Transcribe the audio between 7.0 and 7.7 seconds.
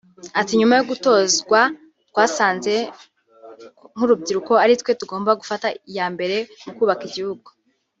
igihugu